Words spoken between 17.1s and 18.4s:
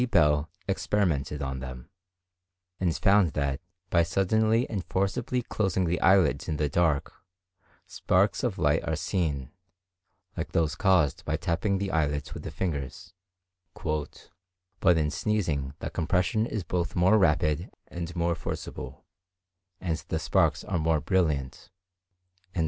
rapid and more